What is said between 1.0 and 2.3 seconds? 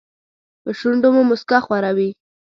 مو موسکا خوره وي.